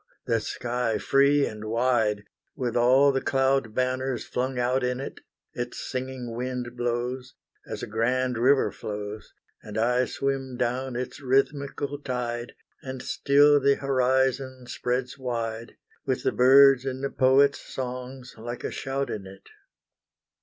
the 0.25 0.39
sky 0.39 0.97
free 0.97 1.45
and 1.45 1.65
wide, 1.65 2.23
With 2.55 2.75
all 2.75 3.11
the 3.11 3.21
cloud 3.21 3.75
banners 3.75 4.25
flung 4.25 4.57
out 4.57 4.83
in 4.83 4.99
it 4.99 5.19
Its 5.53 5.77
singing 5.79 6.35
wind 6.35 6.75
blows 6.75 7.35
As 7.67 7.83
a 7.83 7.85
grand 7.85 8.39
river 8.39 8.71
flows, 8.71 9.31
And 9.61 9.77
I 9.77 10.05
swim 10.05 10.57
down 10.57 10.95
its 10.95 11.19
rhythmical 11.21 11.99
tide, 11.99 12.55
And 12.81 13.03
still 13.03 13.59
the 13.59 13.75
horizon 13.75 14.65
spreads 14.65 15.19
wide, 15.19 15.77
With 16.03 16.23
the 16.23 16.31
birds' 16.31 16.83
and 16.85 17.03
the 17.03 17.11
poets' 17.11 17.61
songs 17.61 18.33
like 18.39 18.63
a 18.63 18.71
shout 18.71 19.11
in 19.11 19.27
it! 19.27 19.49